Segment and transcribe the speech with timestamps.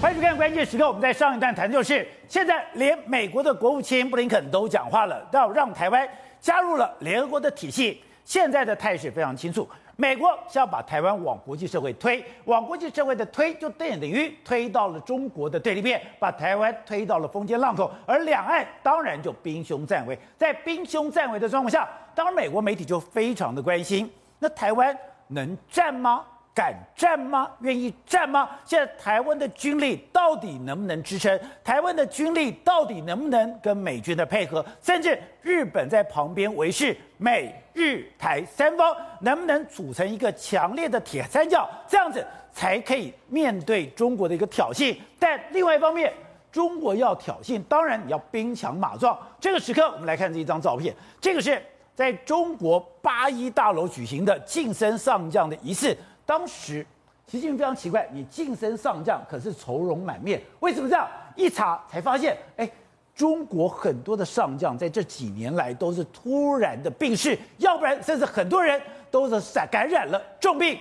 [0.00, 0.88] 欢迎收看关键时刻。
[0.88, 6.08] 我们在上一段谈就是，现在连美国的国务卿布林肯都讲话了，要让台湾
[6.40, 8.02] 加入了联合国的体系。
[8.24, 20.18] 现在的态势非常清楚，美国是要把台湾往国际社会推，往国际社会的推，就等于推到了中国的对立面，把台湾推到了风尖浪口，而两岸当然就兵凶战危。
[20.38, 24.96] 在兵凶战危的状况下，当然美国媒体就非常的关心，那台湾
[25.28, 26.24] 能战吗？
[26.60, 27.50] 敢战吗？
[27.60, 28.46] 愿意战吗？
[28.66, 31.40] 现在台湾的军力到底能不能支撑？
[31.64, 34.62] 台湾的军力到底能不能跟美军的配合？
[34.82, 41.66] 甚至日本在旁边维持美日台三方，能不能组成一个强烈的铁三角？
[41.88, 42.22] 这样子
[42.52, 44.94] 才可以面对中国的一个挑衅。
[45.18, 46.12] 但另外一方面，
[46.52, 49.18] 中国要挑衅，当然你要兵强马壮。
[49.40, 51.62] 这个时刻，我们来看这一张照片，这个是
[51.94, 55.96] 在中国八一大楼举行的晋升上将的仪式。
[56.30, 56.86] 当时，
[57.26, 61.04] 习近平非常奇怪，你晋升上将可是愁容满面，为什么这样？
[61.34, 62.70] 一查才发现，哎，
[63.16, 70.78] 中国很多的上将在这几年来都是突然的病逝，要不然甚至很多人都是感感染了重病。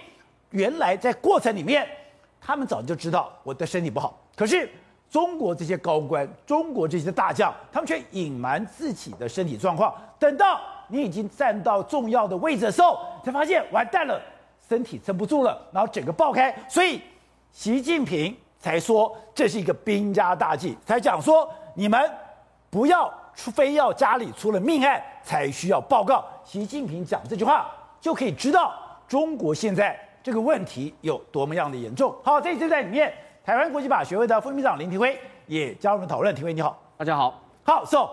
[0.51, 1.87] 原来在过程里面，
[2.39, 4.69] 他们早就知道我的身体不好，可是
[5.09, 9.91] 中国这些高官、中国这些大将，他们却隐瞒自己的身体状况。
[10.19, 14.21] 等到你已经站到重要的位置的时候，才发现完蛋了。
[14.69, 17.01] 身体撑不住了，然后整个爆开，所以
[17.51, 21.99] 习近平才说这是一个兵家大忌，才讲说你们
[22.69, 26.23] 不要，出非要家里出了命案才需要报告。
[26.43, 27.67] 习近平讲这句话
[27.99, 28.71] 就可以知道
[29.07, 32.15] 中国现在这个问题有多么样的严重。
[32.23, 33.11] 好，这次在里面，
[33.43, 36.35] 台湾国际法学会的副秘书长林廷辉也加入了讨论。
[36.35, 37.41] 廷辉你好，大家好。
[37.63, 38.07] 好，So，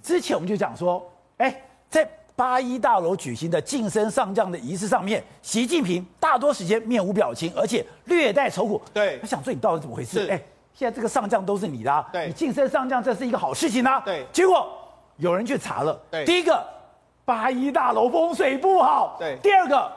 [0.00, 2.08] 之前我们就讲说，哎，在。
[2.40, 8.80] 八一大楼举行的晋升上将的仪式上面，习近平大多时间面无表情，而且略带愁苦。
[8.94, 10.26] 对，他想说你到底怎么回事？
[10.26, 10.40] 哎，
[10.72, 14.00] 现在这个上将都是你的，啊，对，你晋升上将这是一个好事情啊。
[14.00, 14.66] 对，结果
[15.18, 16.00] 有人去查了。
[16.10, 16.66] 对，第一个，
[17.26, 19.16] 八一大楼风水不好。
[19.18, 19.92] 对，第二个，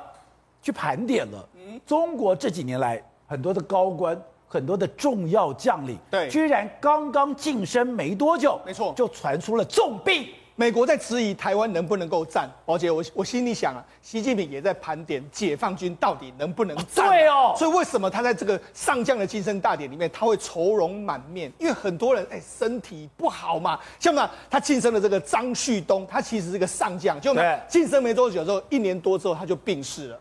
[0.61, 10.27] 去盘点了，嗯，中国这几年来很多的高官，很多的重要将领，对，居然刚刚晋升没多久，没错，就传出了重病。
[10.55, 17.07] 美国在质疑台湾能不能够战，宝姐，我我心里想啊，习近平也在盘点解放军到底能不能战。
[17.07, 17.09] 啊。
[17.09, 21.51] 对哦，所以为什么他在这个上将的晋升大典里面，他会愁容满面？
[21.57, 27.35] 因为很多人哎身体不好嘛，像嘛，他晋升的这个张旭东，他其实是个上将，就
[27.67, 30.19] 晋升没多久之后，一年多之后他就病逝了。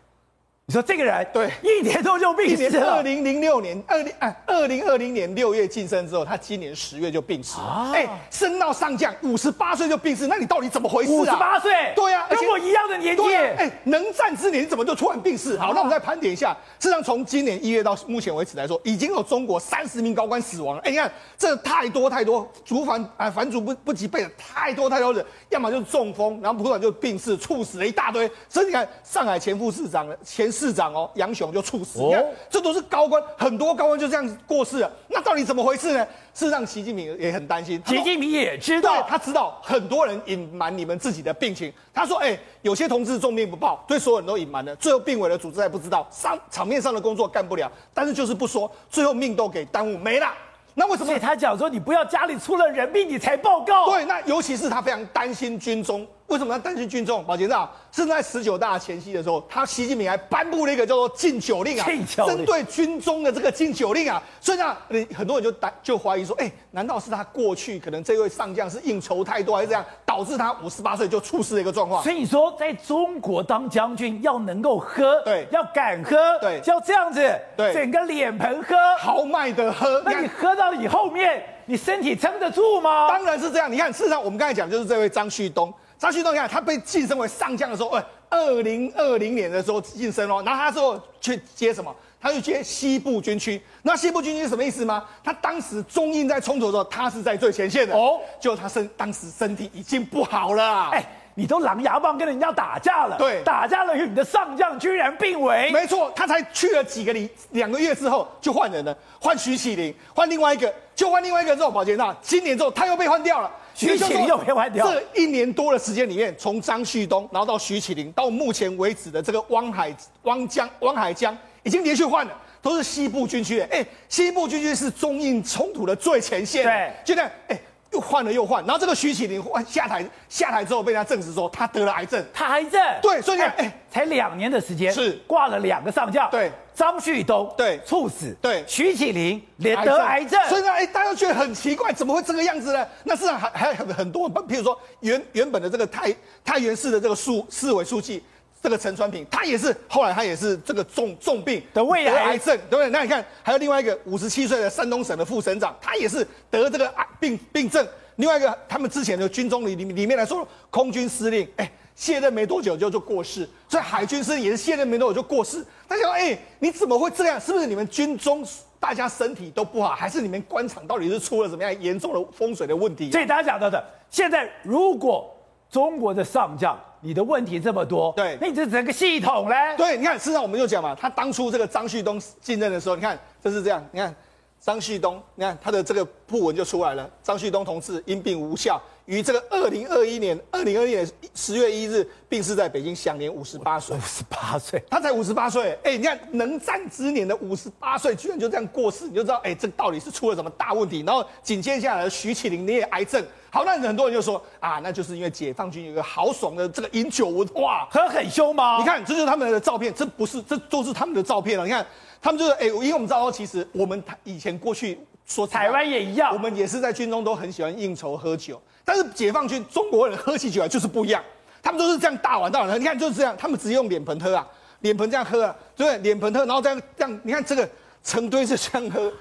[0.73, 2.95] 你说这个人对，一年多就病死了。
[2.95, 7.91] 二零零六年，二零哎，二零二零年六月晋升之后，他今年十月就病死了。
[7.93, 11.15] 哎、啊，升到上将，五十八岁就病逝，那你到底怎么回事啊？
[11.15, 13.23] 五十八岁，对啊，跟我一样的年纪。
[13.35, 15.59] 哎、啊，能战之年怎么就突然病逝？
[15.59, 16.57] 好，那我们再盘点一下。
[16.81, 20.83] 事实上，从今年一月到目前为止来说，已经有中国三十名高官死亡了。
[20.87, 28.27] 哎，你看，这太多太多，族繁啊，繁族不不及备了，太多太多人，要么就是中风，然后突然就病逝，猝死了一大堆。
[28.49, 31.33] 所以你看，上海前副市长前市长哦，杨。
[31.33, 34.93] 雄就猝死，你看，这都是高官，很多高官就这样子过世了。
[35.09, 36.07] 那到底怎么回事呢？
[36.35, 37.83] 事实上，习近平也很担心。
[37.87, 41.73] 习近平也知道，他知道很多人隐瞒你们自己的病情。
[41.95, 50.31] 他说：“哎，有些同志重病不报，对所有人都隐瞒了，最后病危的组织还不知道，上场面上的工作干不了，但是就是不说，最后命都给耽误没了。
[50.75, 51.07] 那为什么？
[51.07, 53.87] 所以他讲说，你不要家里出了人命你才报告。
[53.91, 57.23] 对，那尤其是他非常担心军中。”为什么要担心军中？
[57.25, 61.87] 宝杰长是在十九大前夕的时候，他习近平还颁布了一个叫做禁酒令啊，
[62.27, 64.23] 针对军中的这个禁酒令啊。
[64.41, 64.77] 所以呢，
[65.15, 72.03] 很多人就担就怀疑说，哎，难道是他过去可能这位上将是应酬太多，还是这样导致他五十八岁就猝死的一个状况？
[72.03, 77.21] 所以你说，在中国当将军要能够喝，对，要敢喝，对，要这样子，
[77.57, 80.01] 对，整个脸盆喝，豪迈的喝。
[80.07, 83.09] 那你喝到你后面，你身体撑得住吗？
[83.09, 83.71] 当然是这样。
[83.71, 85.73] 你看，事实上我们刚才讲就是这位张旭东。
[86.03, 91.95] 张旭东，你看他被晋升为上将的时候，哎，二零二零年的时候晋升哦，然后他之后去接什么？
[92.21, 93.63] 他去接西部军区。
[93.83, 95.05] 那西部军区是什么意思吗？
[95.23, 98.19] 他当时中印在冲突的时候，他是在最前线的哦。
[98.41, 105.71] 就他身当时身体已经不好了，哎，你都狼牙棒跟人家打架了，对，打架了，你的上将居然病危。
[105.73, 113.51] 没错，他才去了几个礼两个月之后就换人了，换徐启林，换另外一个，就换另外一个之后，宝杰那今年之后他又被换掉了。
[113.75, 114.87] 徐启林又被换掉。
[114.87, 119.95] 这一年多的时间里面，从张旭东，然后到徐启林，到目前为止的这个汪海
[120.25, 123.61] 汪江汪海江，已经连续换了，都是西部军区。
[123.71, 126.65] 哎，西部军区是中印冲突的最前线。
[126.65, 127.59] 对，就这样，哎，
[127.93, 135.13] 又换了又换，然后这个徐启林换下台下台之后，被他证实说他得了癌症，他癌症，对，所以哎，才两年的时间，是。
[135.27, 137.79] 挂了两个上将，对，张旭东对。
[137.85, 142.87] 猝死，对，徐启林连得癌症，所以呢，哎，大家觉得很奇怪，怎么会这个样子呢？
[143.05, 146.15] 那事实上还还有很多，譬如说原原本的这个太
[146.45, 148.23] 太原市的这个书市委书记。
[148.63, 152.91] 这个陈传平，他也是后来他也是这个重重病得胃癌，癌症，对不对？
[152.91, 157.85] 那你看还有另外一个五十七岁的山东省的副省长，他也是得这个癌病病症。
[158.17, 165.65] 另外一个他们之前的军中里里里面来说，空军司令哎卸任没多久就就过世，所以海军司令也是卸任没多久就过世。
[165.89, 167.41] 大家说哎你怎么会这样？
[167.41, 168.47] 是不是你们军中
[168.79, 173.11] 大家身体都不好，还是你们官场到底是出了什么样严重的风水的问题？
[173.11, 175.32] 所以大家讲到的，现在如果
[175.73, 176.79] 中国的上将。
[177.05, 179.57] 你的问题这么多，对，那你这整个系统嘞？
[179.77, 184.15] 对，你看，事实上我们就讲嘛，他当初这个张旭东进任的时候，你看这是这样，你看
[184.61, 193.97] 张旭东，你看他的这个讣文就出来了，张旭东同志因病无效，于这个二零二一年二零二一年十月一日病逝在北京，享年五十八岁。
[193.97, 201.03] 五十八岁，他才五十八岁，哎，你看能战之年的五十八岁，居然就这样过世，你就知道，哎，这到底是出了什么大问题？
[201.07, 203.25] 然后紧接下来的徐启林，你也癌症。
[203.51, 208.79] 好，那很多人就说啊，那就是因为解放军有个豪爽的这个饮酒文化，喝很凶吗？
[208.79, 211.65] 你看，这就是他们的照片，这不是，这都是他们的照片了。
[211.65, 211.85] 你看，
[212.21, 221.23] 他们就是，哎，因为我们知道，其实我们以前过去说台湾也一样，我们也是在军中都很喜欢应酬喝酒，但是解放军中国人喝起酒来就是不一样，
[221.63, 222.79] 他们都是这样大碗大碗的。
[222.79, 224.47] 你看就是这样，他们直接用脸盆喝啊，
[224.81, 225.99] 脸盆这样喝啊，对不对？
[225.99, 227.69] 脸盆喝，然后这样这样，你看这个
[228.03, 229.13] 成堆是这样喝。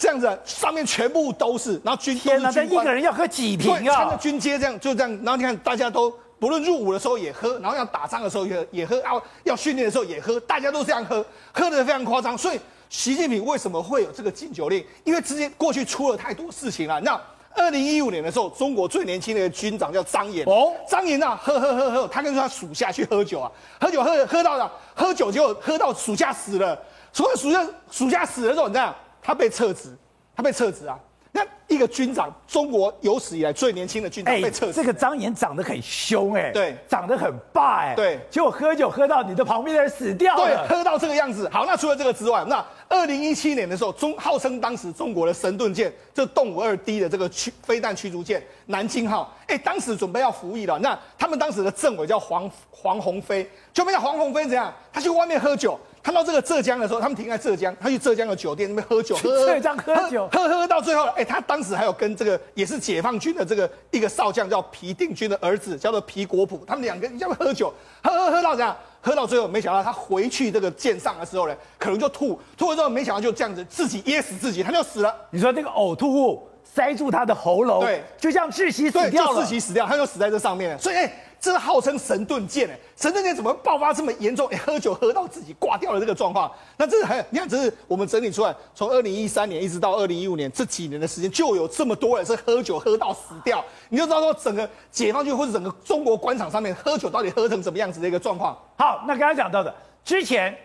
[0.00, 3.96] 这样子，上面全部都是，然后军天哪，这一个人要喝几瓶啊？
[3.96, 12.38] 穿着军阶这样，就这样，然后你看大家都不论入伍的时候也喝，然后要打仗的时候也也喝，要要训练的时候也喝，大家都这样喝，喝的非常夸张。
[12.38, 14.84] 所以习近平为什么会有这个禁酒令？
[15.02, 17.00] 因为之前过去出了太多事情了。
[17.00, 17.20] 那
[17.60, 23.50] 二零一五年的时候，中国最年轻的军长叫张岩哦，张岩啊，喝喝喝喝，他跟他属下去喝酒啊，
[23.80, 26.80] 喝酒喝喝到了，喝酒就喝到属下死了，
[27.12, 28.94] 所以属下属下死了之后，你知道？
[29.20, 29.94] 他被撤职，
[30.34, 30.98] 他被撤职啊！
[31.30, 34.72] 那一个军长，中国有史以来最年轻的军长被撤职。
[34.72, 41.48] 这个张岩长得很凶哎，对，长得很霸哎，对，结果喝酒喝到你的旁边的人死掉了，对，喝到这个样子。
[41.50, 50.78] 好，那除了这个之外，那二零一七年的时候，中号称当时中国的神盾舰，就动五二 D 的这个驱飞弹驱逐舰南京号，哎，当时准备要服役了。
[50.78, 54.72] 那他们当时的政委叫黄黄鸿飞，就没想黄鸿飞怎样？
[54.90, 55.78] 他去外面喝酒。
[56.08, 67.70] 看到这个浙江的时候，他们停在浙江，他去浙江的酒店那边喝酒，喝浙江喝酒，喝喝，喝到最后，哎，他当时还有跟这个也是解放军的这个一个少将叫皮定均的儿子，叫做皮国普，他们两个人在那喝酒，
[68.02, 75.14] 喝喝喝到这样，喝到最后，没想到他回去这个舰上的时候呢，可能就吐，吐了之后没想到就这样子自己噎死自己，他就死了。
[75.28, 80.78] 你说那个呕吐物塞住他的喉咙，对，就像窒息死掉了，窒息死掉，他就死在这上面了。
[80.78, 81.12] 所以，哎。
[81.40, 84.48] 这是号称神盾舰哎，神盾舰怎么爆发这么严重？
[84.48, 86.50] 哎， 喝酒喝到自己挂掉了这个状况。
[86.76, 93.64] 那这是很，你看，这是我们整理出来，从二零一三年一直到二零一五年这几年的时间，就有这么多人是喝酒喝到死掉。
[93.88, 98.56] 你就知道说，整个解放军或者整个中国官场上面喝酒到底喝成什么样子的一个状况。
[98.76, 99.74] 好，那刚刚讲到的，
[100.04, 100.56] 之前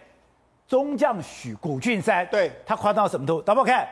[0.67, 3.41] 中将许谷俊三，对他夸张到什么程度？
[3.41, 3.87] 大家看。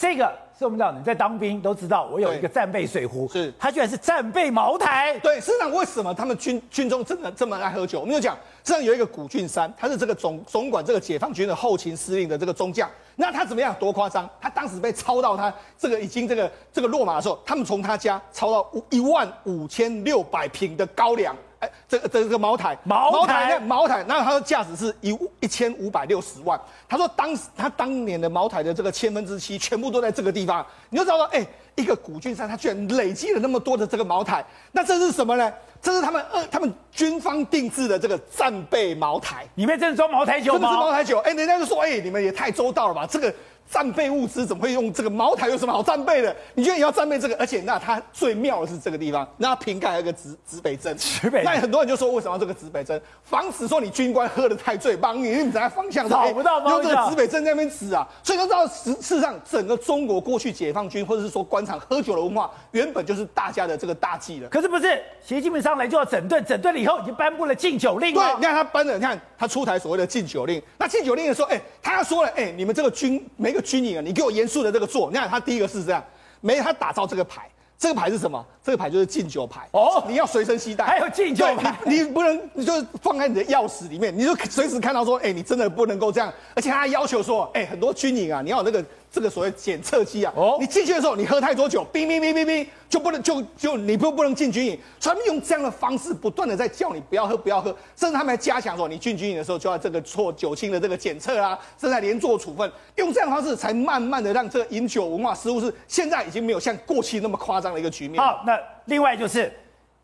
[0.00, 5.16] 这个是我们讲，你在当兵都知道，我有一个战备水壶，是它居然是战备茅台。
[5.20, 8.00] 对，事实上为什么他们军军中真的这么爱喝酒？
[8.00, 8.34] 我们就讲，
[8.64, 13.72] 实际上有一个古俊山，他是这个总总管这个解放军的后勤司令的这个中将，那他怎么样？
[13.78, 14.28] 多夸张！
[14.40, 21.36] 他当时被抄到他这个已经这个这个落马的时候，他们从他家抄到一万五千六百瓶的高粱。
[21.60, 26.60] 哎，这个这个茅台，茅台，茅台，那它的价值是一一千五百六十万。
[26.88, 35.52] 他说当时他当年的茅台的这个千分之七全部都在这个地方，你就知道说，哎，一个古俊山他居然累积了那么多的这个茅台，那这是什么呢？
[35.82, 40.60] 这是他们呃他们军方定制的这个战备茅台，里面真的装茅台酒吗？
[40.60, 41.18] 真的是茅台酒。
[41.18, 43.34] 哎，人家就说，哎，你们也太周到了吧，这个。
[43.70, 45.48] 战备物资怎么会用这个茅台？
[45.48, 46.34] 有什么好战备的？
[46.54, 47.36] 你觉得你要战备这个？
[47.36, 50.96] 而且那它最妙的是这个地方，那瓶盖还有个指指北针。
[50.96, 51.42] 指北。
[51.42, 53.00] 那很多人就说，为什么要这个指北针？
[53.22, 58.06] 防止说你军官喝的太醉，帮你你在方向找不到方向，用这个指北针在那边指啊。
[58.22, 64.48] 所以就知道事实上，整个中国过去解放军或者是说官场喝酒的文化，原本就是大家的这个大忌了。
[64.48, 68.14] 可是不是，习近平上来就要整顿，整顿了以后已经颁布了禁酒令。
[68.14, 70.62] 对，你看他颁了，你看他出台所谓的禁酒令。
[70.78, 74.28] 那禁酒令的时候，哎，他要说了，哎，你们这个军每个军营啊，你给我。
[74.38, 76.04] 严肃的这个做，你看他第一个是这样，
[76.40, 78.44] 没他打造这个牌，这个牌是什么？
[78.62, 79.66] 这个牌就是敬酒牌。
[79.72, 82.72] 哦，你要随身携带，还有敬酒牌，你，你不能，你就
[83.02, 90.32] 放在你的钥匙里面，你就随时看到说，哎，你真的不能够这样，而且他还要求说，哎，很多军营啊，你要有那个这个所谓检测机啊。
[90.36, 94.78] 哦，你进去的时候，你喝太多酒，哔哔哔哔哔，就不能就就你不不能进军营。
[95.00, 108.22] 他们用这样的方式不断的在叫你不要喝不要喝，甚至他们还加强说，你进军营的时候就要这个做酒精的这个检测啊，甚至连做处分，用这样的方式才慢慢的让这个饮酒文化似乎是现在已经没有像过去那么夸张的一个局面。
[108.22, 109.52] 好，那另外就是。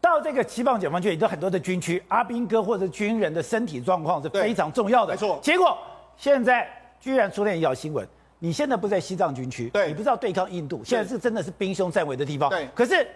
[0.01, 5.15] 到这个西方解放军，也都很多的军区，阿兵哥或者军人的身体状况是非常重要的。
[5.15, 5.79] 没错，结果
[6.19, 6.69] 现在
[7.01, 8.07] 居然出现一条新闻，
[8.45, 12.51] 你现在不在西藏军区，对，你不知道对抗印度，现在是真的是兵凶战危的地方。
[12.51, 13.07] 对，可是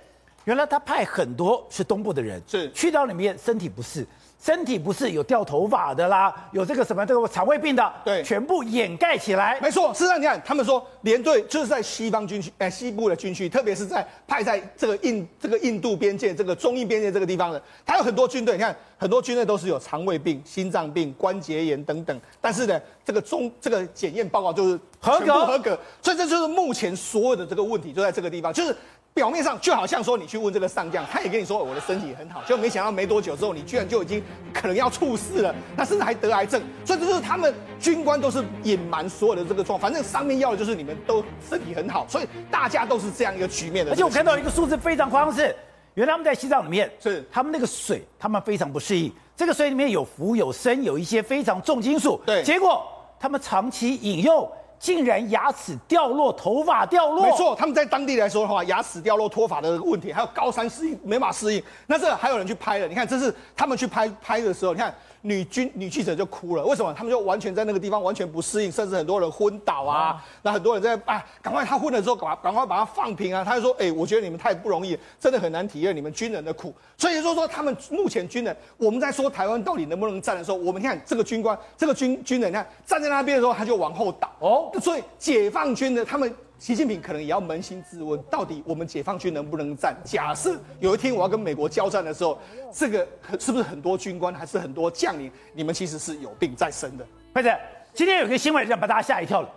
[0.44, 4.06] 原来他派很多是东部的人，是去到里面身体不适。
[4.40, 9.59] 身体不是，有掉头发的啦，有这个什么这个肠胃病的，对，全部掩盖起来。
[9.61, 18.57] 没错，事实上你看，他们说连队就是在西方军区，哎，西部的军区，特别是在派在这个印这个印度边界、这个中印边界这个地方的，他有很多军队。
[18.57, 28.76] 你看，很多军队都是有肠胃病、心脏病、关节炎等等，但是呢，这个中这个检验报告就是合格合格，所以这就是目前所有的这个问题就在这个地方，就是。
[29.18, 34.22] 表面上就好像说你去问这个上将，他也跟你说我的身体很好，就没想到没多久之后，你居然就已经
[34.54, 36.62] 可能要猝死了，那甚至还得癌症。
[36.84, 41.20] 所以这就是他们军官都是隐瞒所有的这个状况，反正上面要的就是你们都
[41.50, 43.90] 身体很好，所以大家都是这样一个局面的。
[43.90, 45.52] 而且我看到一个数字非常夸张，是
[45.94, 52.20] 原来他们在西藏里面是他们那个水，他们非常不适应，这个水里面有氟有砷，有一些非常重金属。
[52.25, 52.87] 对，结果
[53.18, 54.48] 他们长期饮用。
[54.78, 57.25] 竟然牙齿掉落，头发掉落。
[57.25, 61.62] 没错，他们在当地来说的话，牙齿掉落、脱发的问题，还有高山适应没法适应。
[61.87, 64.94] 那这还有人去拍了，你看，这是他们去拍拍的时候，你看。
[65.28, 66.92] 女军女记者就哭了，为什么？
[66.94, 70.25] 他们就完全在那个地方完全不适应，甚至很多人昏倒啊。
[70.42, 73.44] 那、啊、很多人在啊，赶快他昏了之后，赶快赶快把他放平啊。
[73.44, 76.75] 他就说，哎、欸，我觉得你们太不容易，真的很难体验你们军人的苦。
[76.97, 84.32] 所以说说，他们目前军人，我们在说台湾到底能不能站的时候，我们看这个军官，这个军军人，你看站在那边的时候，他就往后倒。
[84.38, 86.35] 哦，所以解放军的他们。
[86.58, 89.96] 习近平可能也要扪心自问，到底我们解放军能不能战？
[90.04, 92.36] 假设有一天我要跟美国交战的时候，
[92.72, 93.06] 这个
[93.38, 97.06] 是不是很多军官还是很多将领，你们其实是有病在身的？
[97.32, 97.56] 或者
[97.94, 99.48] 今天有个新闻让把大家吓一跳了，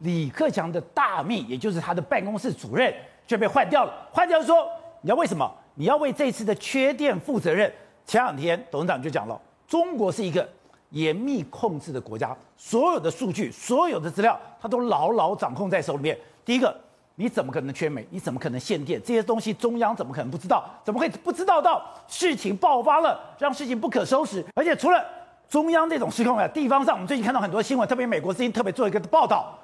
[0.00, 2.94] 李克强的大秘，也就是他的办公室主任，
[3.26, 4.06] 却被换掉了。
[4.12, 4.68] 换掉说，
[5.00, 5.50] 你要为什么？
[5.74, 7.72] 你要为这次的缺电负责任。
[8.04, 10.46] 前两天董事长就讲了，中国是一个。
[10.90, 16.18] 严密控制的国家，所有的数据、所有的资料，他都牢牢掌控在手里面。
[16.50, 16.74] 第一个，
[17.14, 18.04] 你怎么可能缺煤？
[18.10, 19.00] 你怎么可能限电？
[19.04, 20.64] 这些东西中央怎么可能不知道？
[20.82, 24.44] 怎么会不知道到事情爆发了，让事情不可收拾？
[24.56, 25.00] 而且除了
[25.48, 29.56] 中央这种失控啊，地方上我们最近看到很多新闻，特别美国最近特别做一个报道。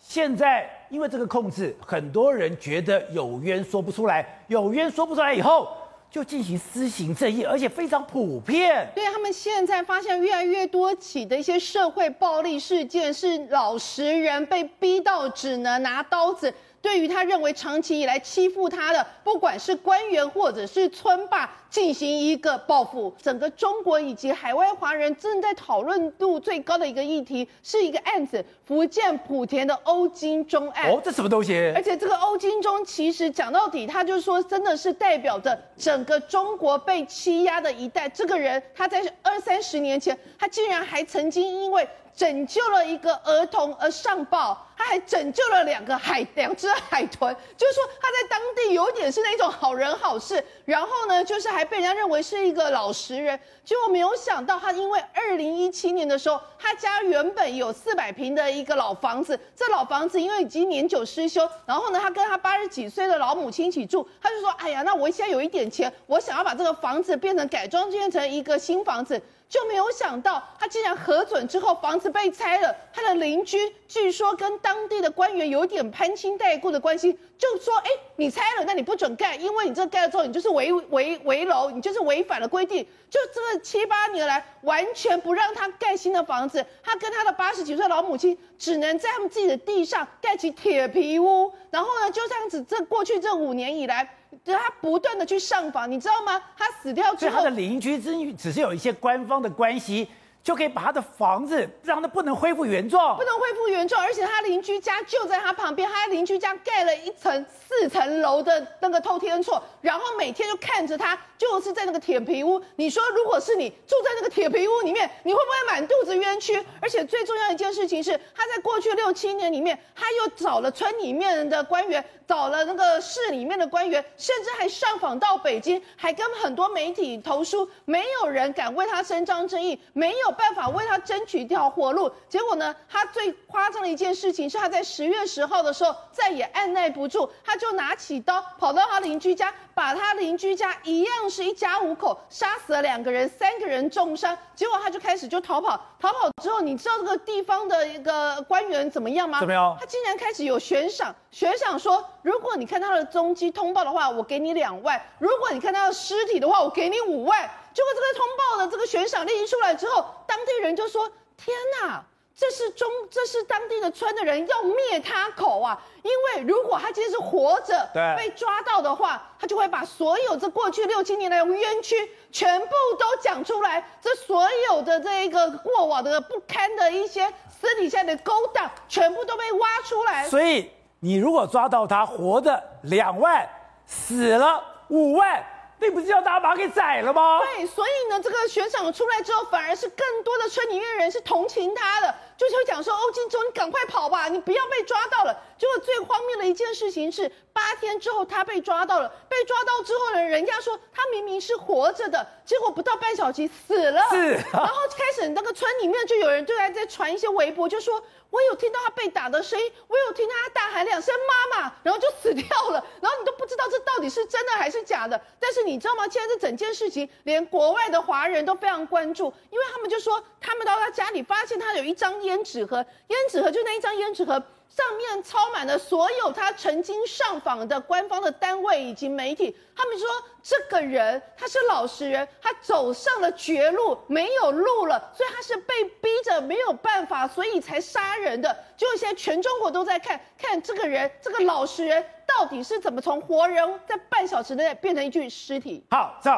[0.00, 5.68] 现在因为这个控制，很多人觉得有冤说不出来，有冤说不出来以后。
[6.14, 8.88] 就进行私刑正义，而且非常普遍。
[8.94, 16.54] 对，他们现在发现越来越多起的一些社会暴力事件，是老实人被逼到只能拿刀子。
[16.84, 23.10] 对于他认为长期以来欺负他的，不管是官员或者是村霸，进行一个报复。
[23.22, 30.90] 整个中国以及海外华人正在讨论度最高的一个议题，是一个案子——福建莆田的欧金钟案。
[30.90, 31.72] 哦，这什么东西？
[31.74, 38.06] 而且这个欧金钟其实讲到底，他就说真的是代表着整个中国被欺压的一代。
[38.10, 41.88] 这个人他在二三十年前，他竟然还曾经因为。
[42.16, 53.38] 拯救了一个儿童而上报，他还拯救了两个海两只海豚，就是说他在当地有点是那种好人好事，然后呢，就是还被人家认为是一个老实人。
[53.64, 69.18] 结果没有想到，他因为二零一七年的时候，他家原本有四百平的一个老房子，这老房子因为已经年久失修，然后呢，他跟他八十几岁的老母亲一起住，他就说：“哎呀，那我现在有一点钱，我想要把这个房子变成改装，变成一个新房子。”
[69.54, 72.74] 就没有想到，他竟然核准之后，房子被拆了。
[72.92, 86.66] 他的邻居据说跟当地的官员有点攀亲带故的关系，就说：“哎，你拆了，那你不准盖，因为你这盖了之后，你就是违违违楼，你就是违反了规定。”就这七八年来，完全不让他盖新的房子。
[86.82, 91.52] 他跟他的八十几岁老母亲，只能在他们自己的地上盖起铁皮屋。
[91.70, 94.18] 然后呢，就这样子，这过去这五年以来。
[94.44, 96.40] 他不断的去上访，你知道吗？
[96.56, 100.08] 他死掉之后，他的邻居只只是有一些官方的关系。
[100.44, 112.62] 就可以把他的房子让他不能恢复原状，不能恢复原状，而且他邻居家就在他旁边，他邻居家盖了一层四层楼的那个透天厝，然后每天就看着他，就是在那个铁皮屋。
[112.76, 116.62] 你说，如果是你住在那个铁皮屋里面，你会不会满肚子冤屈？
[116.78, 130.33] 而且最重要一件事情是，他在过去 六七年里面，他又找了村里面的官员，找了那个市里面的官员，甚至还上访到北京，还跟很多媒体投书，没有人敢为他伸张正义，没有。
[130.34, 132.10] 办法为他争取一条活路。
[132.28, 144.36] 结果呢，他最夸张的一件事情是，他在十月十号的时候再也按耐不住，他就拿起刀跑到他邻居家，把他邻居家一样是一家五口杀死了两个人，三个人重伤。
[144.54, 149.40] 结果他就开始就逃跑，逃跑之后，你知道这个地方的一个官员怎么样吗？
[149.40, 149.76] 怎么样？
[149.78, 157.50] 他竟然开始有悬赏，悬赏说，如果你看他的踪迹通报的话，我给你两万；如果你看他的尸体的话，我给你五万。
[157.74, 162.02] 结果这个通报的这个悬赏令一出来之后，当地人就说：“天哪，
[162.36, 165.76] 这是中，这是当地的村的人要灭他口啊！
[166.02, 171.96] 因为如果他今天是活着被抓到的话，他就会把所有这过去六七年来的冤屈
[172.30, 172.66] 全部
[172.96, 177.28] 都讲出来，这所有的这一个过往的不堪的一些
[177.60, 180.28] 私底下的勾当，全部都被挖出来。
[180.28, 183.48] 所以你如果抓到他活的两万，
[183.84, 185.44] 死了五万。”
[185.80, 187.40] 你不是要大家把他给宰了吗？
[187.40, 204.02] 对，所以呢，这个悬赏出来之后，反而是更多的村里面人是同情他的，就是会讲说：“欧金州，你赶快跑吧，你不要被抓到了。”结果最荒谬的一件事情是，八天之后他被抓到了，被抓到之后呢，人家说他明明是活着的，结果不到半小时死了。
[204.10, 208.02] 是，然后开始那个村里面就有人对他在传一些微博，就说。
[208.30, 215.20] 我有听到他被打的声音，我有听到他大喊两声妈妈，然后就死掉了，然后你都不知道这到底是真的还是假的。
[215.38, 216.08] 但是你知道吗？
[216.08, 224.42] 现在这整件事情，连国外的华人都非常关注，因为他们就说他们到他家里发现他有一张胭脂盒，胭脂盒就那一张胭脂盒。
[224.66, 230.08] 上面抄满了所有他曾经上访的官方的单位以及媒体，他们说
[230.42, 238.56] 这个人他是老实人，他走上了绝路，没有路了，所以他是被逼着没有办法，所以才杀人的。
[238.76, 245.86] 就现在全中国都在看看这个人，这个老实人到底是怎么从活人在半小时内变成一具尸体。
[245.92, 246.32] 好，走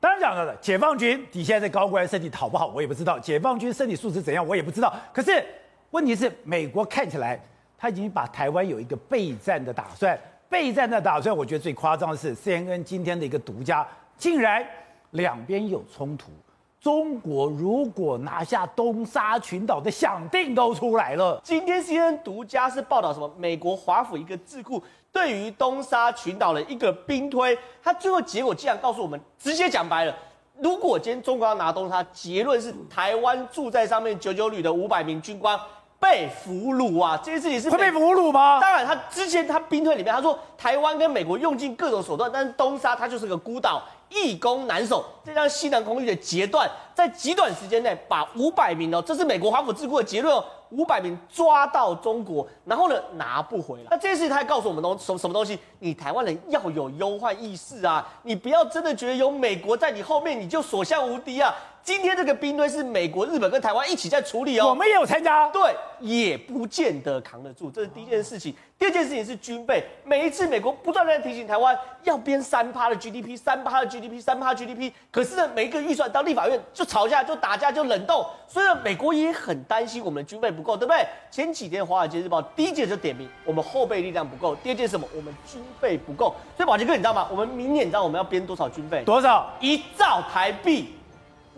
[0.00, 4.94] 当然讲到了解放军底下的高官身体好不好，我也不知道；解放军身体素质怎样，我也不知道。
[5.12, 5.44] 可是
[5.90, 7.40] 问题是，美国看起来。
[7.80, 13.86] 他已经把台湾有一个备战的打算，备战的打算，我觉得最夸张的是 CNN 今天的一个独家，
[14.16, 14.66] 竟然
[15.12, 16.32] 两边有冲突。
[16.80, 21.40] 中国如果拿下东沙群岛的响定都出来了。
[21.44, 23.32] 今天 CNN 独家是报道什么？
[23.38, 24.82] 美国华府一个智库
[25.18, 30.14] 对于东沙群岛的一个兵推，他最后结果竟然告诉我们，直接讲白了，
[30.58, 35.58] 如果今天中国要拿东沙，结论是台湾住在上面九九旅的五百名军官。
[36.00, 37.20] 被俘虏啊！
[37.24, 38.60] 这件事情是会被俘虏吗？
[38.60, 45.04] 当然，他之前他兵推里面他说，台湾跟美国用尽各种手段，但是东沙它就是个孤岛，易攻难守。
[45.24, 53.88] 这让西南空域的截断，在极短时间内把五百名哦，这是美国华府智库的结论哦，五百名抓到中国，然后呢拿不回来。
[53.90, 55.58] 那这件事情他还告诉我们东什什么东西？
[55.78, 58.06] 你台湾人要有忧患意识啊！
[58.22, 61.54] 你不要真的觉得有美国在你后面你就所向无敌啊！
[61.88, 68.54] 今天这个兵推是美国、日本跟台湾一起在处理哦，我们也有参加，对，也不见得扛得住，这是第一件事情。
[68.78, 81.06] 第二件事情是军备，每一次美国不断在提醒台湾要编三趴的 GDP，三趴的 GDP，三趴 GDP，可是呢，每一个预算到立法院就吵架、就打架、就冷冻，所以呢，美国也很担心我们的军备不够，对不对？
[81.30, 85.08] 前几天《华尔街日报》第一件就点名我们后备力量不够，第二件什么？
[85.16, 86.34] 我们军备不够。
[86.54, 87.26] 所以宝杰哥，你知道吗？
[87.30, 89.02] 我们明年你知道我们要编多少军备？
[89.04, 89.50] 多少？
[89.58, 90.90] 一兆台币。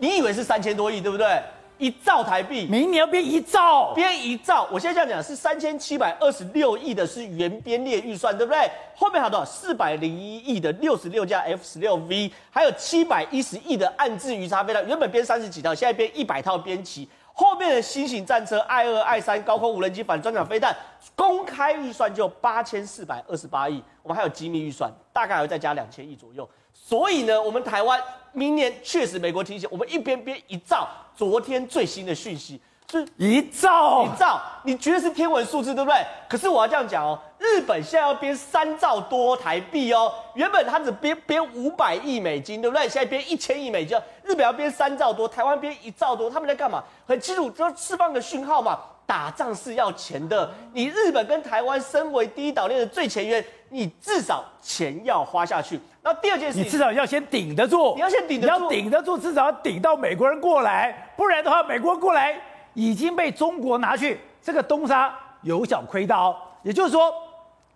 [0.01, 1.39] 你以为是三千多亿，对不对？
[1.77, 4.67] 一兆台币，明年要变一兆，变一兆。
[4.71, 8.67] 我现在这样讲是三千七百二十六亿的是原编列预算，对不对？
[8.95, 9.45] 后面还有多少？
[9.45, 17.07] 四百零一亿的六十六架 F 十六 V，还有七百一十亿的暗置鱼叉飞弹，原本编三十几套，现在编一百套编齐。
[17.41, 20.77] 后面的新型战车 I 二、I 三高空无人机反装甲飞弹，
[21.15, 26.47] 公开预算就八千四百二十八亿，我们还有机密预算，大概还会再加两千亿左右。
[26.71, 27.99] 所以呢，我们台湾
[28.31, 30.87] 明年确实，美国提醒我们一边边一兆。
[31.15, 36.05] 昨天最新的讯息是一兆，一兆，你觉得是天文数字对不对？
[36.27, 42.89] 可是我要这样讲哦，日本现在要编三兆多台币哦，原本他只编编五百亿美金，对不对？
[42.89, 46.83] 现在编一千亿美金，日本要编三兆多，台湾编一兆多，他们在干嘛？
[47.07, 48.77] 很清楚，就释放个讯号嘛。
[49.03, 55.77] 打仗是要钱的，你日本跟台湾身为第一岛链的最前沿，你至少钱要花下去。
[56.01, 62.39] 那第二件事，你至少要先顶得住，你要先顶得住，你要顶得住，至少要顶到美国人过来，不然的话，美国人过来
[62.73, 66.35] 已经被中国拿去，这个东沙有小亏大。
[66.63, 67.11] 也就是说，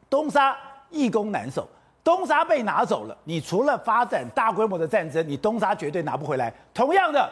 [0.09, 0.55] 东沙
[0.89, 1.67] 易攻难守，
[2.03, 6.53] 东沙被拿走了，你除了发展大规模的战争，你东沙绝对拿不回来。
[6.73, 7.29] 同样的，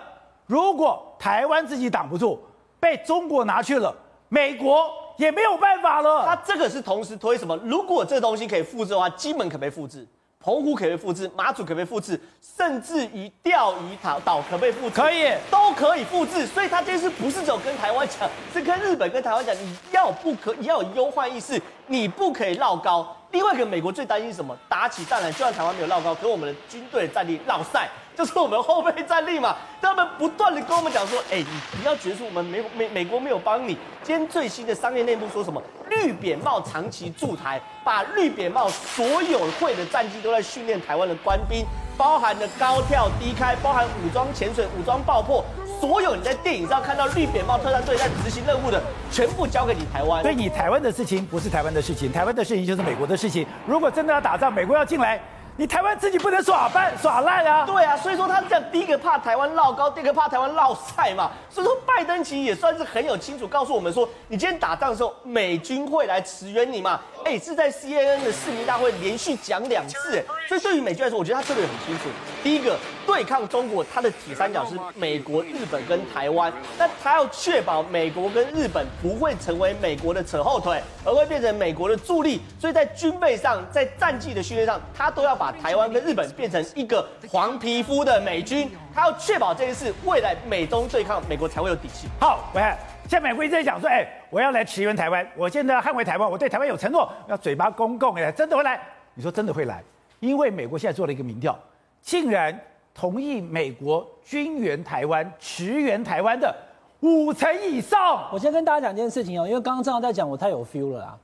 [0.48, 2.40] 如果台湾自己挡不住，
[2.80, 3.96] 被中国拿去了，
[4.30, 6.26] 美国也没有办法了。
[6.26, 7.56] 他这个是同时推什么？
[7.58, 10.08] 如果这个东西可以复制的话，基本可不可以复制？
[10.44, 11.32] 澎湖可不可以复制？
[11.38, 12.20] 马祖可不可以复制？
[12.58, 14.96] 甚至于钓鱼岛岛可不可以复制？
[14.96, 16.46] 可以，都可以复制。
[16.46, 23.16] 所以他这次不是只有跟台湾讲，是跟日本、跟台湾讲，你要不可，你要有忧患意识，你不可以绕高。
[23.34, 24.56] 另外一个，美国最担心什么？
[24.70, 29.56] 打起仗来，就算台湾没有绕高，可我们的军队的战力绕赛，就是我们后备战力嘛。
[29.82, 33.76] 他们不断的跟我们讲说，哎、欸，你不要觉得说我们美美美国没有帮你。
[34.04, 35.60] 今天最新的商业内部说什么？
[35.90, 41.66] 绿扁帽长期驻台，把绿扁帽所有会的战机都在训练台湾的官兵，
[41.98, 45.44] 包含了高跳低开，包含武装潜水、武装爆破。
[45.84, 50.24] 所有你在电影上看到绿扁帽特战队在执行任务的，全部交给你台湾。
[50.24, 53.46] 所以你台湾的事情不是台湾的事情，台湾的事情就是美国的事情。
[53.68, 55.22] 如果真的要打仗，美国要进来。
[55.58, 57.66] 你台湾自己不能耍笨耍赖啊！
[57.66, 61.30] 对啊，所以说他这样，第一个怕台湾闹高，第二个怕台湾闹赛嘛。
[61.50, 67.00] 所以说拜登其实也算是很有清楚告诉我们说，你今天打仗的时候，美军会来驰援你嘛。
[67.26, 72.06] 哎，是在 CNN 的市民大会连续讲两次，哎，所以对于美军来说，我觉得他策略很清楚。
[72.42, 82.42] 第一个，对抗中国，它的铁三角是美国、日本跟台湾，但他要确保美国跟日本不会成为美国的扯后腿，而会变成美国的助力。
[82.60, 92.08] 所以在军备上，在战技的训练上，他都要把台湾跟日本变成一个黄皮肤的美军，他要确保这件事，未来美中对抗，美国才会有底气。
[92.20, 92.62] 好，喂。
[93.10, 98.80] 现在美国一直在讲说，哎，我要来驰援台湾，我现在要捍卫台湾，我对台湾有承诺，要嘴巴公共，哎，真的会来？
[99.14, 99.84] 你说真的会来？
[100.22, 101.60] 因为美国现在做了一个民调，
[102.02, 102.58] 竟然
[102.94, 106.56] 同意美国军援台湾、驰援台湾的
[107.02, 108.30] 五成以上。
[108.32, 111.18] 我先跟大家讲一件事情哦，因为刚刚正好在讲，我太有 feel 了啦。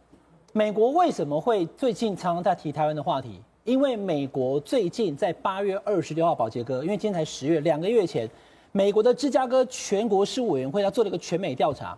[0.51, 3.39] 美国为什么会最近常常在提台湾的话题？
[3.63, 8.29] 因为美国最近在八月二十六号，保洁哥，因为今天才十月，两个月前。
[8.71, 11.97] 美国的芝加哥全国事务委员会，他做了一个全美调查，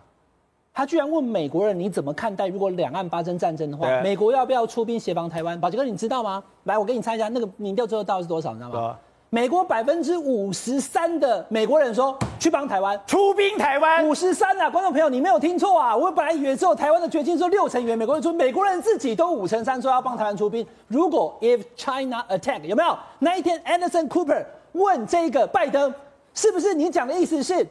[0.72, 5.60] 他居然问美国人，你怎么看待如果两岸发生战争的话，美国要不要出兵协防台湾？
[5.60, 6.42] 保洁哥，你知道吗？
[6.64, 8.52] 来，我给你猜一下，那个民调最后到底是多少？
[8.54, 8.98] 你知道吗？
[9.34, 14.68] 美国百分之五十三的美国人说去帮台湾出兵台湾，五十三啊！
[14.68, 15.96] 观众朋友，你没有听错啊！
[15.96, 20.66] 我本来以为只有台湾的决心说六成员，美国人说美国人自己都五成三说要帮台湾出兵。
[20.86, 22.94] 如果 if China attack 有没有？
[23.20, 25.90] 那一天 Anderson Cooper 问这个拜登。
[26.34, 27.66] 是不是你讲的意思是，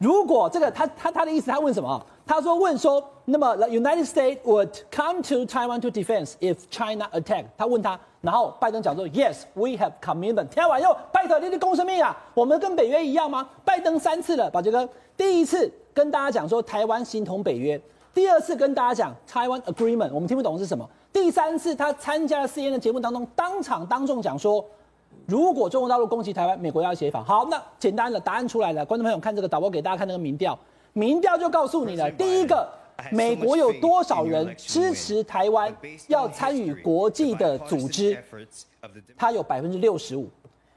[0.00, 2.02] 如果这个他他他的意思，他问什么？
[2.24, 7.44] 他说问说，那么 the United States would come to Taiwan to defend if China attack。
[7.58, 10.48] 他问他，然后拜登讲说，Yes, we have commitment。
[10.48, 13.46] 听完又拜登，你的公生命啊，我们跟北约一样吗？
[13.62, 17.78] 拜登三次了，宝杰哥，第一次跟大家讲说台湾形同北约，
[18.14, 24.64] 第二次跟大家讲台湾 Agreement，我们听不懂是什么，第三次他参加了 CNN 的节目当中，当场当众讲说。
[25.30, 27.24] 如果中国大陆攻击台湾，美国要协防。
[27.24, 28.84] 好，那简单的答案出来了。
[28.84, 30.58] 观众朋友看这个导播给大家看那个民调，
[30.92, 32.10] 民调就告诉你了。
[32.10, 32.68] 第一个，
[33.12, 35.72] 美国有多少人支持台湾
[36.08, 38.20] 要参与国际的组织？
[39.16, 40.28] 它有百分之六十五。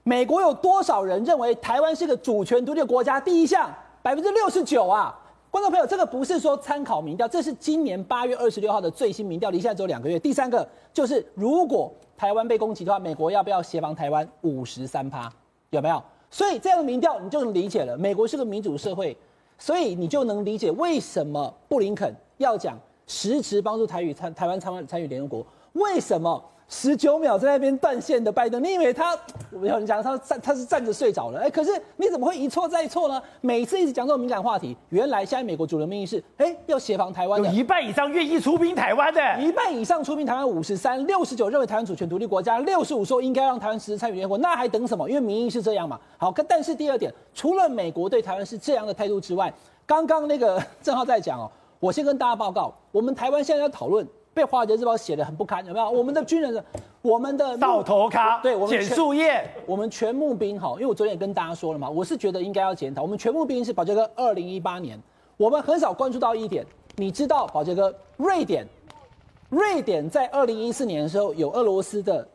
[0.04, 3.20] 美国有多少人认为台湾是个主权独立的国家？
[3.20, 5.20] 第一项，百分之六十九啊。
[5.50, 10.20] 观众朋友，这个不是说参考民调，这是今年八月二十六号的最新民调，离现在只有两个月。
[10.20, 14.28] 第三个就是，如果台湾被攻击的话，美国要不要协防台湾？
[14.41, 15.32] 五十三趴，
[15.71, 16.02] 有没有？
[16.30, 19.15] 所以这样的民调你就能理解了，美国是个民主社会，
[19.58, 26.43] 所以你就能理解为什么布林肯要讲实质帮助台语参台湾参参与联合国，为什么？
[26.74, 29.16] 十九秒在那边断线的拜登，你以为他？
[29.52, 33.22] 有人讲他站他是站着睡着了，哎，可是你怎么会一错再错呢？
[33.42, 45.08] 每次一直讲这种敏感话题，原来现在美国主流民意是，哎，要协防台湾的，有一半以上愿意出兵台湾的，一半以上出兵台湾五十三，六十九认为台湾主权独立国家，六十五说应该让台湾实施参与联合国，那还等什么？
[45.08, 46.00] 因为民意是这样嘛。
[46.18, 49.54] 好，但是第二点，除了美国对台湾是这样的态度之外，
[49.86, 54.06] 刚刚那个 正好在讲哦，我先跟大家报告，我们台湾现在要讨论。
[54.34, 55.89] 被《华尔街日报》写的很不堪，有没有？
[55.89, 56.63] 我们的军人，
[57.02, 63.04] 我们的倒头咖，对，我们剪树叶，我们全募兵哈，因为我昨天也跟大家说了嘛，我是觉得应该要检讨。
[63.04, 65.00] 我们全募兵是宝杰哥，二零一八年，
[65.38, 66.65] 我们很少关注到一点，
[66.96, 68.65] 你知道，宝杰哥，瑞典，
[69.50, 72.28] 瑞典在二零一四年的时候，有俄罗斯的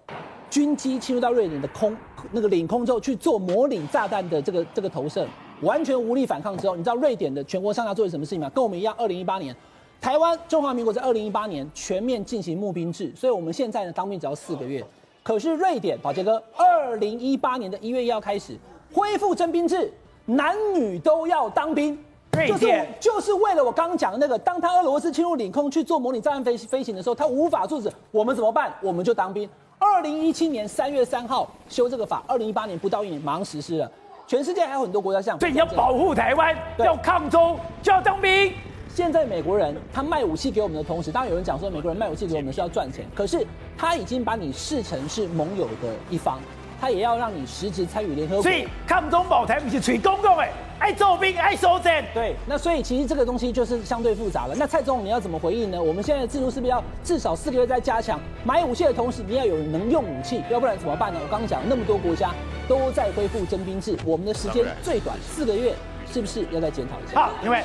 [0.48, 1.96] 军机侵入到瑞典的空
[2.30, 5.26] 那个领空之后去做模拟炸弹的这个这个投射，
[5.62, 8.48] 完全无力反抗之后，你知道瑞典的全国上下做了什么事情吗？
[8.54, 9.56] 跟我们一样，二零一八年。
[10.00, 14.84] 台湾中华民国在二零一八年全面进行募兵制，所以我们现在呢当兵只要四个月。
[15.22, 18.56] 可是瑞典宝杰哥，二零一八年的一月一号开始
[18.92, 19.92] 恢复征兵制，
[20.24, 21.98] 男女都要当兵。
[22.32, 28.72] 瑞典就是就是为了我刚刚讲的那个，当他俄罗斯侵入领空去做模拟炸弹飞飞行的时候，他无法阻止，我们怎么办？
[28.80, 29.48] 我们就当兵。
[29.78, 33.90] 二零一七年三月三号修这个法，二零一八年不到一年马上实施了。
[34.26, 38.52] 全世界还有很多国家像，所以你要保护台湾，要抗中就要当兵。
[38.98, 46.40] 现在美国人他卖武器给我们的同时，当然有人讲说美国人卖武器给我们是要赚钱，可是他已经把你视成是盟友的一方。
[46.80, 52.04] 他也要让你实质参与联合国，所以抗中保台不是吹公共哎，爱做兵爱收战。
[52.12, 54.54] 对，那所以其实这个东西就是相对复杂了。
[54.56, 55.80] 那蔡总统你要怎么回应呢？
[55.80, 61.20] 我们现在的制度是不是要至少四个月再加强买武器的同时，你要有能用武器，要不然怎么办呢？
[61.22, 62.34] 我刚刚讲那么多国家
[62.66, 65.72] 都在恢复征兵制，我们的时间最短四个月，
[66.12, 67.20] 是不是要再检讨一下？
[67.20, 67.62] 好，因为。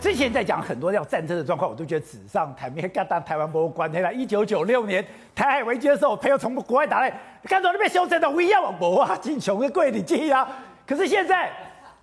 [0.00, 2.88] 之前在讲很多要战争的状况，我都觉得纸上谈兵。
[2.88, 7.10] 干当台湾博物馆那一九九六年台海危机的时候，我朋友从国外打来，
[7.44, 10.48] 看到那边修真的，我一样往博啊，进穷的贵你记啊。
[10.86, 11.50] 可是现在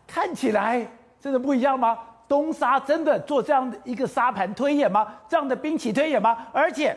[0.06, 0.86] 看起来
[1.20, 1.98] 真的不一样吗？
[2.28, 5.08] 东沙真的做这样的一个沙盘推演吗？
[5.28, 6.38] 这样的兵棋推演吗？
[6.54, 6.96] 而且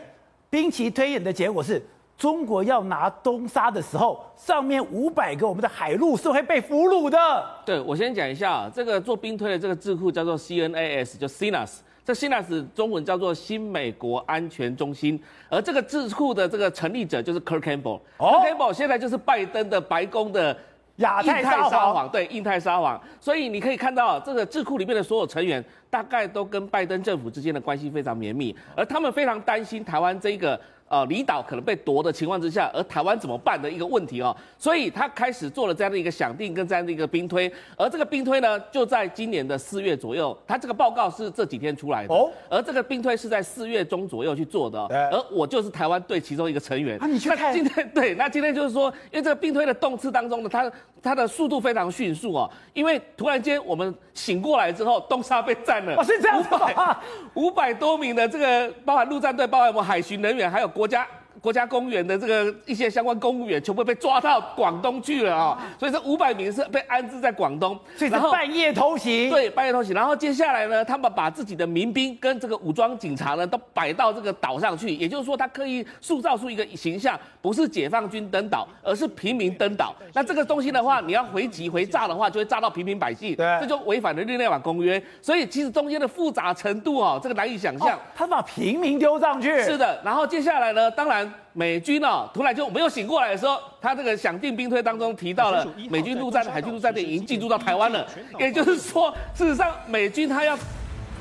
[0.49, 1.81] 兵棋推演的结果是。
[2.21, 7.17] 中国要拿东沙的时候，上面五百个我们的海陆是会被俘虏的。
[7.65, 17.99] 对，我先讲一下啊，这个做兵推的这个智库叫做 CNAS，就 CNAS，这 CNAS 中文叫做新美国安全中心，而这个智库的这个成立者就是 Kirk Campbell。
[18.19, 20.55] 哦 Kirk Campbell 现在就是拜登的白宫的
[20.97, 23.01] 亚太沙皇，对，印太沙皇。
[23.19, 30.61] 所以你可以看到，这个智库里面的所有成员，大概都跟拜登政府之间的关系非常绵密，而他们非常担心台湾这个。
[30.91, 44.77] 呃，离岛可能被夺的情况之下，而台湾怎么办的一个问题哦，所以他开始做了这样的一个想定跟这样的一个兵推，而这个兵推呢，就在今年的四月左右，他这个报告是这几天出来的哦，而这个兵推是在四月中左右去做的，
[45.09, 46.99] 而我就是台湾队其中一个成员。
[46.99, 50.69] 啊，你去 看今天对，那今天就是说，因为这个兵推的动次当中呢，它
[51.03, 56.99] 它的速度非常迅速哦，因为突然间我们醒过来之后，东沙被占了，哦，是这样子啊？
[57.35, 60.71] 五百多名的这个包含陆战队，包含我们海巡人员，还有。
[60.71, 61.05] 国家
[61.39, 69.29] 国家公园的这个一些相关公务员全部被抓到广东去了啊，所以这五百名是被安置在广东，所以是半夜偷袭。
[69.29, 69.93] 对，半夜偷袭。
[69.93, 79.95] 然后接下来呢，他们把自己的民兵跟这个武装警察呢都摆到这个岛上去，也就是说，他刻意塑造出一个形象，不是解放军登岛，而是平民登岛。
[80.13, 85.01] 那这个东西的话，你要回击回炸的话，就会炸到平民百姓，对，这就违反了日内瓦公约。
[85.21, 87.97] 所以其实中间的复杂程度啊，这个难以想象。
[88.13, 89.99] 他把平民丢上去，是的。
[90.03, 91.20] 然后接下来呢，当然。
[91.53, 98.05] 美军呢、哦，突然就没有醒过来的时候，他这个想定兵推当中提到了美军陆战、海军陆战队已经进驻到台湾了。
[98.39, 100.57] 也就是说，事实上美军他要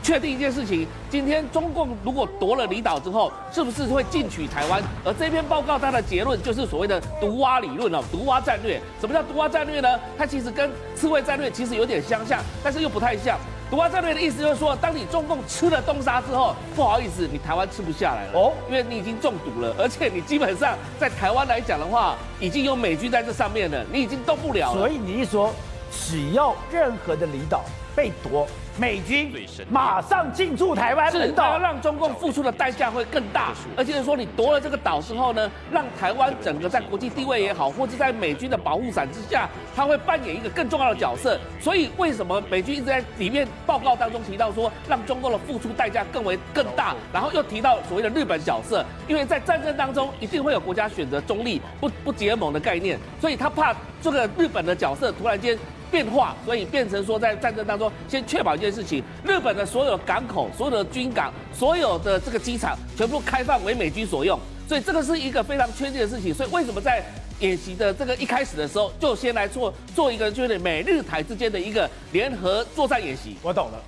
[0.03, 4.83] 确定一件事情：今天中共如果夺了离岛之后，是不是会进取台湾？
[5.05, 8.81] 而这篇报告它的结论就是所谓的毒蛙理论哦，毒蛙战略。
[9.01, 10.01] 什么叫毒蛙战略呢？
[10.17, 13.39] 它其实跟刺猬战略其实有点相像，但是又不太像。
[13.71, 24.79] 毒蛙战略的意思就是说，当你中共吃了东沙之后，不好意思，你台湾吃不下来了哦，因为你已经中毒了，而且你基本上在台湾来讲的话，已经有美军在这上面了，你已经动不了了。
[24.79, 25.55] 所以你一说，
[25.93, 28.47] 只要任何的离岛被夺。
[28.79, 29.31] 美军
[29.69, 41.39] 马上进驻台湾，是要让中共付出的代价会更大，而且是说你夺了这个岛之后呢，让台湾整个在国际地位也好，或者在美军的保护伞之下，它会扮演一个更重要的角色。
[41.61, 55.59] 所以为什么美军一直在里面报告当中提到说，让中共的付出代价更为更大，然后又提到所谓的日本角色，因为在战争当中一定会有国家选择中立、不不结盟的概念，所以他怕这个日本的角色突然间。
[55.91, 64.39] 变化，所以变成说，在战争当中，先确保一件事情：日本的所有港口、所有的军港、所有的这个机场，全部开放为美军所用。
[64.69, 66.33] 所以这个是一个非常确定的事情。
[66.33, 67.03] 所以为什么在
[67.41, 73.37] 演习的这个一开始的时候，就先来做做一个就是美日台之间的一个联合作战演习？
[73.43, 73.83] 我懂了。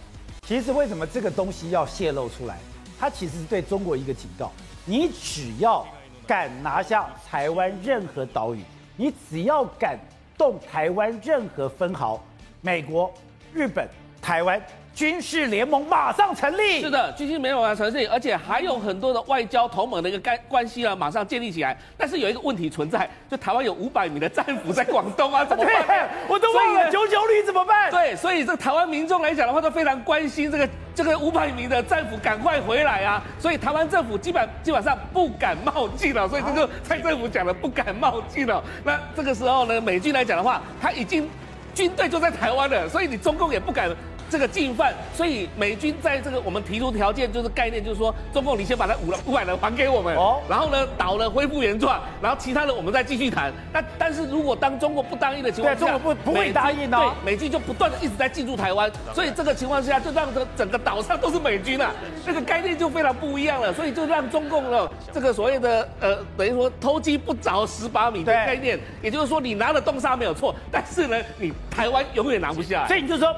[0.46, 2.58] 其实为什么这个东西要泄露出来？
[2.98, 4.50] 它其实是对中国一个警告：
[4.84, 5.86] 你只要
[6.26, 8.60] 敢拿下台湾任何岛屿，
[8.96, 9.96] 你只要敢。
[10.42, 12.20] 动台湾任何分毫，
[12.62, 13.14] 美国、
[13.54, 13.88] 日本、
[14.20, 14.60] 台湾
[14.94, 16.80] 军事联盟马上成立。
[16.80, 21.76] 是的，军事联盟马上成立，而且还有很多的外交同盟的一个关关系呢，马上建立起来。
[21.96, 26.08] 但是有一个问题存在，就台湾有五百名的战俘在广东啊， 怎么办？
[26.28, 27.90] 我都忘了九九旅怎么办？
[27.90, 33.22] 对，所以这台湾民众来讲的话，都非常关心这个这个五百名的战俘赶快回来啊。
[33.38, 38.62] 所以台湾政府基本基本上不敢冒进了，所以这就蔡政府讲的不敢冒进了。
[38.84, 41.28] 那这个时候呢，美军来讲的话，他已经
[41.74, 43.90] 军队就在台湾了，所以你中共也不敢。
[44.32, 53.52] 这个进犯，所以美军在这个我们提出条件，就是概念，就是说，中共你先把它五五百人还给我们，哦，然后呢，岛呢恢复原状，然后其他的我们再继续谈。
[53.74, 61.90] 那但是如果当中国不答应的情况下，中国不不会答应哦，对，美军就不断的一直在进驻台湾，所以这个情况下就让这整个岛上都是美军啊，
[62.24, 72.82] 这个概念就非常不一样了，所以就让中共呢这个所谓的呃，等于说偷鸡不着蚀把米的概念，也就是说你拿了东沙没有错，但是呢，你台湾永远拿不下。
[72.82, 73.30] 来，所以你就说。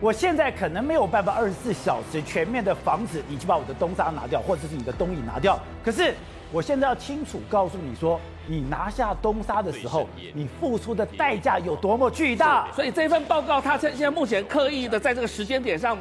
[0.00, 5.58] 我现在可能没有办法二十四小时全面的防止你去把我的东沙拿掉，或者是你的东引拿掉。
[5.84, 6.14] 可是
[6.52, 12.70] 我现在要清楚告诉你说，你拿下东沙的时候，你付出的代价有多么巨大。
[12.72, 15.96] 所以这份报告，他现现在目前刻意的在这个时间点上。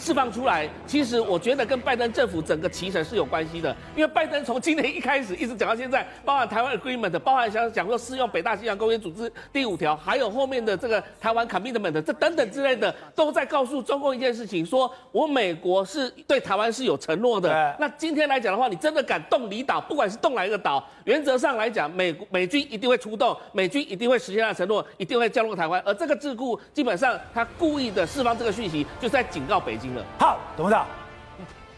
[0.00, 17.76] 释放出来，其实我觉得跟拜登政府整个期程是有关系的，因为拜登从今年一开始一直讲到现在，包含台湾 Agreement，包含想讲说适用北大西洋公约组织第五条，还有后面的这个台湾 Commitment，这等等之类的，都在告诉中共一件事情，说我美国是对台湾是有承诺的。
[17.78, 25.82] 那今天来讲的话，你真的敢动离岛，不管是动哪一个岛，原则上来讲，美美军一定会出动，美军一定会实现他的承诺，一定会降落台湾。
[25.84, 29.89] 而这个智库基本上他故意的释放这个讯息，就是在警告北京。
[30.18, 30.86] 好，董事长，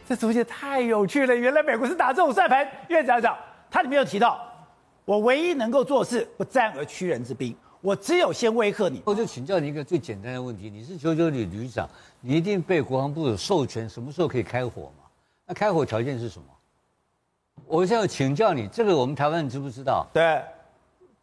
[0.06, 1.34] 这东西太有趣了。
[1.34, 2.66] 原来美国是打这种算盘。
[2.88, 3.36] 院长讲，
[3.70, 4.40] 他里面有提到，
[5.04, 7.56] 我唯一能够做的事，不战而屈人之兵。
[7.80, 9.02] 我只有先威吓你。
[9.04, 11.88] 我就请教你一个最简单的问题：你是九九旅旅长，
[12.20, 15.04] 你一定被国防部有授权，什么时候可以开火嘛？
[15.46, 16.44] 那开火条件是什么？
[17.66, 20.06] 我现在请教你，这个我们台湾人知不知道？
[20.12, 20.40] 对，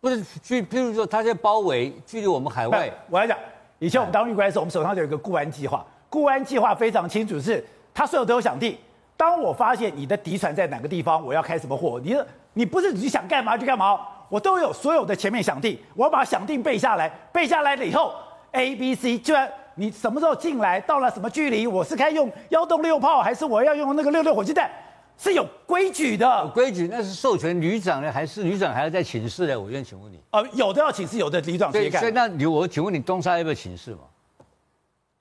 [0.01, 2.91] 不是距，譬如说他在包围，距离我们海外。
[3.09, 3.37] 我来讲，
[3.79, 5.85] 以前我们当军官的时候，我们手上就有一个固安计划。
[6.09, 8.77] 固安计划非常清楚，是他所有都有响定。
[9.15, 12.15] 当我发现你的敌船在哪个地方，我要开什么火，你
[12.53, 18.13] 你不是你想干嘛就干嘛，我都有所有的前面响定，我要把响定背下来，背下来了以后
[18.53, 24.71] ，A、B、C，就然你什么时候进来，到了什么距离，我是该用幺洞六炮，还是我要用那个六六火箭弹，
[25.17, 26.47] 是有规矩的。
[26.53, 29.59] 规矩那是授权旅长呢，还是旅长还要在请示呢？
[29.59, 30.19] 我愿请问你。
[30.31, 31.99] 呃，有的要请示，有的旅长直接干。
[31.99, 33.99] 所以那你我请问你，东沙要不要请示嘛？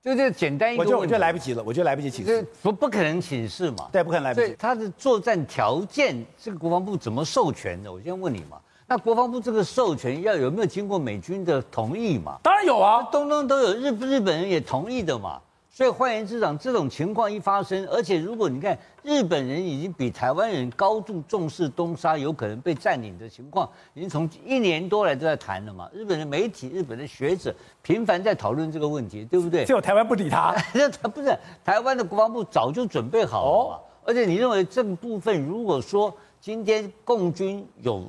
[0.02, 4.54] 就这简单一个，我就我就来不及了，我就来不及请示，不不可能请示嘛，对，不可能来不及。
[4.58, 7.92] 他的作战条件，这个国防部怎么授权的？
[7.92, 8.58] 我先问你嘛。
[8.87, 12.38] 那国防部这个授权要有没有经过美军的同意嘛？
[12.42, 15.40] 当然有啊，东东都有，日日本人也同意的嘛。
[15.78, 25.88] 所以换言之，讲这种情况一发生，而且如果你看日本人已经比台湾人高度重视东沙有可能被占领的情况，已经从一年多来都在谈了嘛。
[25.94, 29.64] 日本的媒体、日本的学者频繁在讨论这个问题，对不对？
[29.66, 30.52] 只有台湾不理他，
[31.00, 31.32] 他 不是
[31.64, 33.76] 台湾的国防部早就准备好了嘛。
[33.76, 38.04] 哦、而且你认为这个部分，如果说今天共军有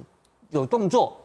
[0.49, 1.15] 有动作？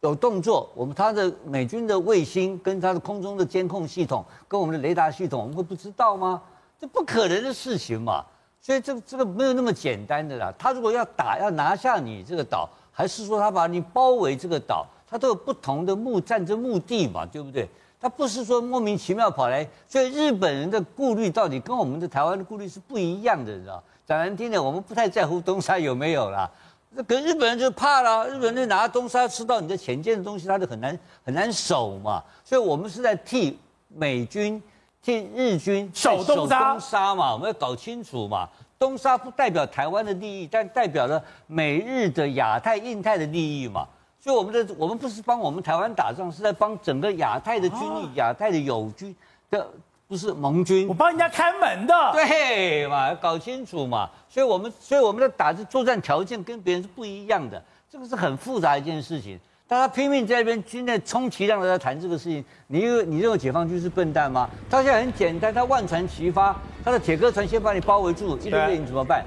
[0.00, 6.40] 有动作，我们他的美军的卫星跟他的空中的监控系统，跟我们的雷达系统，我们会不知道吗？
[6.78, 8.24] 这不可能的事情嘛。
[8.60, 10.52] 所以这个这个没有那么简单的啦。
[10.58, 17.68] 他如果要打要拿下你这个岛，还是说他把你包围这个岛，他都有不同的目战争目的嘛，对不对？
[17.98, 19.66] 他不是说莫名其妙跑来。
[19.88, 23.82] 所以日本人的顾虑到底跟我们的台湾的顾虑是不一样的，你知道？
[24.06, 26.48] 讲难听点，我们不太在乎东沙有没有啦。
[26.96, 32.24] 那跟日本人就怕了，日本人就拿东沙吃到你的潜舰的东西，他就很难很难守嘛。
[32.42, 34.62] 所以我们是在替美军、
[35.02, 37.34] 替日军守东沙，守东沙嘛。
[37.34, 43.86] 我们要搞清楚嘛，东沙不代表台湾的利益，但代表了美日的亚太、印太的利益嘛。
[44.18, 49.14] 所以我们的我们不是帮我们台湾打仗，是在帮整个亚太的军力、亚太的友军
[49.50, 49.68] 的。
[50.08, 53.12] 不是盟军，我帮人家看门的，对嘛？
[53.14, 54.08] 搞清楚嘛。
[54.28, 59.38] 所以我们，所以我们的打的作战条件跟别人是不一样的，这个是很复杂一件事情。
[59.68, 64.48] 大家拼命在那边现在充其量的在谈这个事情，你你认为解放军是笨蛋吗？
[64.70, 69.24] 他现在很简单，他万船齐发，他的铁壳船先把你包围住，一对对，你怎么办？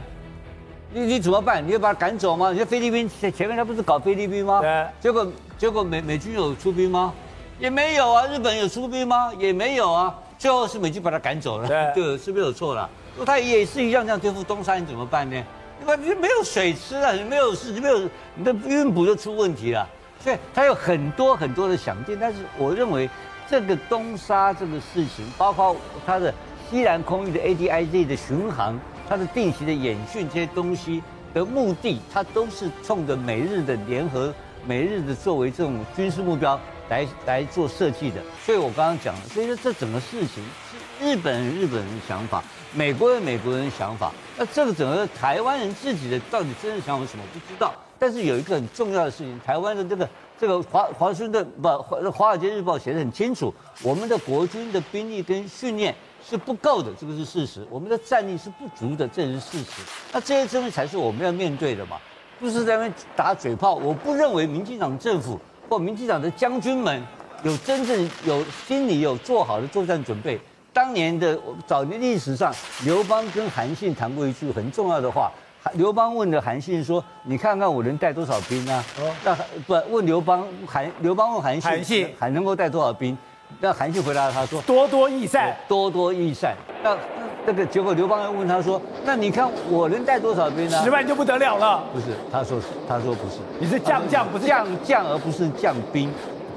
[0.94, 1.62] 你你怎么办？
[1.68, 2.52] 你要把他赶走吗？
[2.52, 4.62] 你说菲律宾前前面他不是搞菲律宾吗？
[4.62, 4.88] 对。
[5.02, 7.14] 结果结果美美军有出兵吗？
[7.60, 8.26] 也没有啊。
[8.28, 9.34] 日本有出兵吗？
[9.38, 10.18] 也没有啊。
[10.40, 12.90] 最后是美军把他赶走了，对， 对，是没有错了。
[13.14, 15.44] 如果他也是一样这样对付东沙，你怎么办呢？
[15.80, 16.02] 对吧？
[16.02, 19.88] 你没有水吃了，你没有事，你没有你的运补就出问题了。
[20.24, 23.10] 所以他有很多很多的想定，但是我认为
[23.50, 25.76] 这个东沙这个事情，包括
[26.06, 26.34] 他的
[26.70, 34.34] 西南空域的 ADIZ 的巡航，他的定期的演训这些东西的目的，它都是冲着美日的联合，
[34.66, 36.60] 美日的作为这种军事目标。
[36.90, 47.74] 来来做设计的，所以我刚刚讲了，所以说这整个事情是日本人日本人的想法，美国人美国人的想法，那这个整个台湾人自己的到底真正想法是什么不知道。
[48.02, 55.94] 但是有一个很重要的事情，台湾的这个这个华华盛顿不华华尔街日报写的很清楚，我们的国军的兵力跟训练
[56.28, 59.82] 是不够的，这个是事实，我们的战力是不足的，这是事实。
[60.14, 61.98] 那这些东西才是我们要面对的嘛，
[62.40, 63.76] 不是在那边打嘴炮。
[63.76, 65.40] 我不认为民进党政府。
[65.70, 67.02] 或民进党的将军们
[67.44, 70.40] 有真正有心里有做好的作战准备。
[70.74, 75.32] 当年的早年历史上，刘邦跟韩信谈过一句很重要的话。
[75.74, 78.84] 刘邦问的韩信说：“你看看我能带多少兵啊？”
[79.24, 79.36] 那
[79.68, 83.16] 不问刘邦韩刘邦问韩信，韩信还能够带多少兵？
[83.60, 86.56] 那韩信回答他说，多多益善，多多益善。
[86.82, 86.98] 那
[87.46, 90.82] 那个结果刘邦又问他说，那你看我能带多少兵呢？
[90.84, 91.84] 十万就不得了了。
[91.94, 96.12] 不是，他说他说不是，你是将将，不是将将，而不是将兵。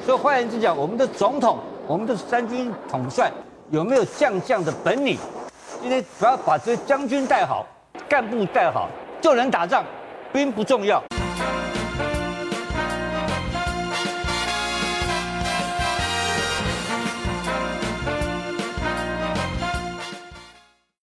[0.05, 3.31] 所以换言之讲，我们的总统，我们的三军统帅
[3.71, 5.17] 有没有将将的本领？
[5.81, 7.67] 今天只要把这将军带好，
[8.09, 8.89] 干部带好，
[9.21, 9.85] 就能打仗，
[10.33, 11.03] 兵不重要。